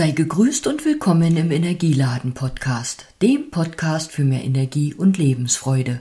[0.00, 6.00] Sei gegrüßt und willkommen im Energieladen Podcast, dem Podcast für mehr Energie und Lebensfreude.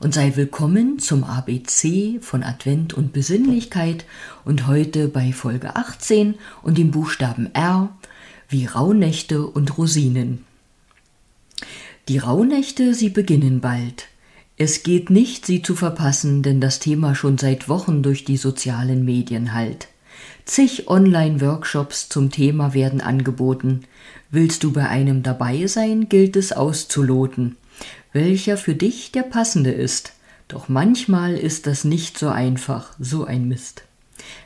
[0.00, 4.06] Und sei willkommen zum ABC von Advent und Besinnlichkeit
[4.44, 7.96] und heute bei Folge 18 und dem Buchstaben R
[8.48, 10.44] wie Rauhnächte und Rosinen.
[12.08, 14.08] Die Rauhnächte, sie beginnen bald.
[14.56, 19.04] Es geht nicht, sie zu verpassen, denn das Thema schon seit Wochen durch die sozialen
[19.04, 19.86] Medien halt.
[20.44, 23.82] Zig Online-Workshops zum Thema werden angeboten.
[24.30, 27.56] Willst du bei einem dabei sein, gilt es auszuloten,
[28.12, 30.12] welcher für dich der passende ist.
[30.48, 33.82] Doch manchmal ist das nicht so einfach, so ein Mist.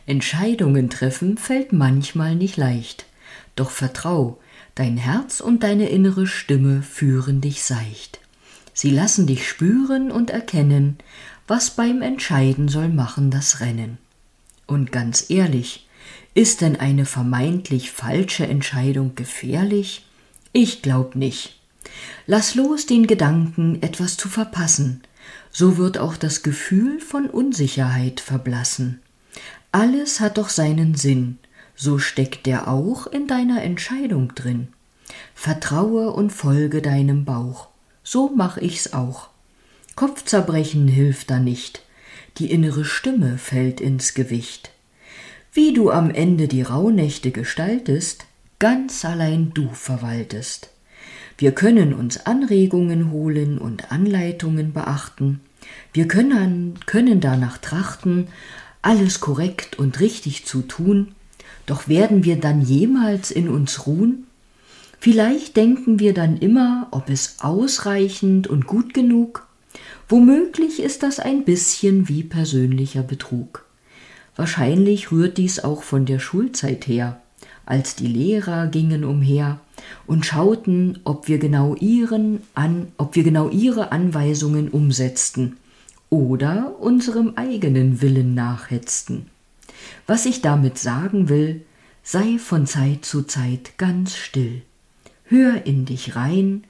[0.06, 3.06] Entscheidungen treffen fällt manchmal nicht leicht.
[3.54, 4.38] Doch vertrau,
[4.74, 8.20] dein Herz und deine innere Stimme führen dich seicht.
[8.74, 10.96] Sie lassen dich spüren und erkennen,
[11.46, 13.98] was beim Entscheiden soll machen das Rennen.
[14.66, 15.88] Und ganz ehrlich,
[16.34, 20.06] ist denn eine vermeintlich falsche Entscheidung gefährlich?
[20.52, 21.60] Ich glaub nicht.
[22.26, 25.02] Lass los den Gedanken, etwas zu verpassen,
[25.50, 29.02] so wird auch das Gefühl von Unsicherheit verblassen.
[29.72, 31.38] Alles hat doch seinen Sinn,
[31.74, 34.68] so steckt der auch in deiner Entscheidung drin.
[35.34, 37.68] Vertraue und folge deinem Bauch,
[38.02, 39.28] so mach ich's auch.
[39.96, 41.82] Kopfzerbrechen hilft da nicht,
[42.38, 44.70] die innere Stimme fällt ins Gewicht.
[45.52, 48.24] Wie du am Ende die Rauhnächte gestaltest,
[48.58, 50.70] ganz allein du verwaltest.
[51.36, 55.40] Wir können uns Anregungen holen und Anleitungen beachten.
[55.92, 58.28] Wir können, können danach trachten,
[58.80, 61.14] alles korrekt und richtig zu tun.
[61.66, 64.26] Doch werden wir dann jemals in uns ruhen?
[64.98, 69.48] Vielleicht denken wir dann immer, ob es ausreichend und gut genug.
[70.12, 73.64] Womöglich ist das ein bisschen wie persönlicher Betrug.
[74.36, 77.22] Wahrscheinlich rührt dies auch von der Schulzeit her,
[77.64, 79.58] als die Lehrer gingen umher
[80.06, 85.56] und schauten, ob wir genau ihren an, ob wir genau ihre Anweisungen umsetzten
[86.10, 89.28] oder unserem eigenen Willen nachhetzten.
[90.06, 91.62] Was ich damit sagen will,
[92.02, 94.60] sei von Zeit zu Zeit ganz still.
[95.24, 96.64] Hör in dich rein,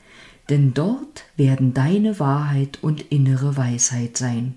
[0.48, 4.54] denn dort werden deine Wahrheit und innere Weisheit sein.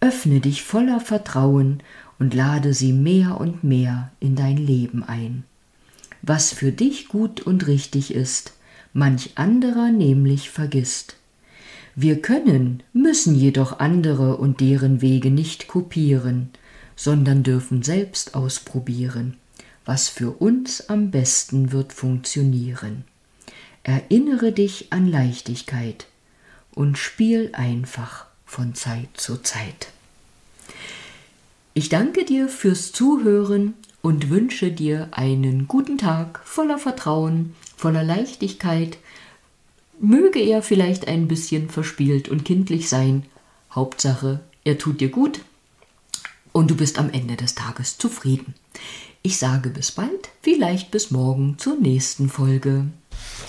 [0.00, 1.82] Öffne dich voller Vertrauen
[2.18, 5.44] und lade sie mehr und mehr in dein Leben ein.
[6.22, 8.54] Was für dich gut und richtig ist,
[8.92, 11.16] manch anderer nämlich vergisst.
[11.94, 16.50] Wir können, müssen jedoch andere und deren Wege nicht kopieren,
[16.94, 19.36] sondern dürfen selbst ausprobieren,
[19.84, 23.04] was für uns am besten wird funktionieren.
[23.88, 26.08] Erinnere dich an Leichtigkeit
[26.74, 29.92] und spiel einfach von Zeit zu Zeit.
[31.72, 38.98] Ich danke dir fürs Zuhören und wünsche dir einen guten Tag voller Vertrauen, voller Leichtigkeit.
[40.00, 43.24] Möge er vielleicht ein bisschen verspielt und kindlich sein.
[43.70, 45.42] Hauptsache, er tut dir gut
[46.50, 48.54] und du bist am Ende des Tages zufrieden.
[49.22, 52.86] Ich sage bis bald, vielleicht bis morgen zur nächsten Folge.